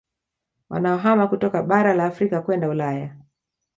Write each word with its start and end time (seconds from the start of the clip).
Wanaohama 0.69 1.27
kutoka 1.27 1.63
Bara 1.63 1.93
la 1.93 2.05
Afrika 2.05 2.41
kwenda 2.41 2.69
Ulaya 2.69 3.15